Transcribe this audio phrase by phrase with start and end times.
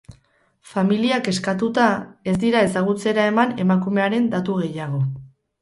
[0.69, 1.85] Familiak eskatuta,
[2.31, 5.05] ez dira ezagutzera eman emakumearen datu gehiago.